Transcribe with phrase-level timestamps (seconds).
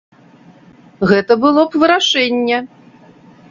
[1.11, 2.57] Гэта было б вырашэнне.